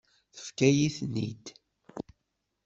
[0.35, 1.45] Tefkam-iyi-ten-id.